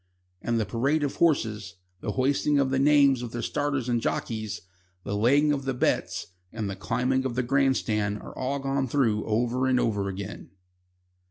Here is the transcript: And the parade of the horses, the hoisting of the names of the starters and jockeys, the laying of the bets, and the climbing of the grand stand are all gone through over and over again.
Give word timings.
And 0.41 0.59
the 0.59 0.65
parade 0.65 1.03
of 1.03 1.11
the 1.11 1.17
horses, 1.19 1.75
the 1.99 2.13
hoisting 2.13 2.57
of 2.57 2.71
the 2.71 2.79
names 2.79 3.21
of 3.21 3.33
the 3.33 3.43
starters 3.43 3.87
and 3.87 4.01
jockeys, 4.01 4.61
the 5.03 5.15
laying 5.15 5.51
of 5.53 5.65
the 5.65 5.75
bets, 5.75 6.25
and 6.51 6.67
the 6.67 6.75
climbing 6.75 7.23
of 7.23 7.35
the 7.35 7.43
grand 7.43 7.77
stand 7.77 8.17
are 8.19 8.35
all 8.35 8.57
gone 8.57 8.87
through 8.87 9.23
over 9.25 9.67
and 9.67 9.79
over 9.79 10.07
again. 10.09 10.49